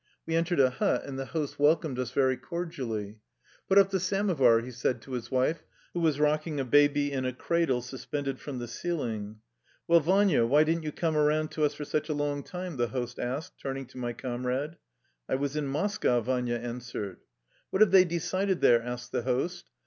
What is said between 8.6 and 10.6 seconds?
ceiling. "Well, Vania,